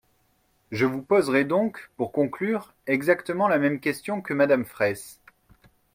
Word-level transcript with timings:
Je 0.71 0.87
vous 0.87 1.03
poserai 1.03 1.45
donc, 1.45 1.91
pour 1.95 2.11
conclure, 2.11 2.73
exactement 2.87 3.47
la 3.47 3.59
même 3.59 3.79
question 3.79 4.19
que 4.19 4.33
Madame 4.33 4.65
Fraysse. 4.65 5.19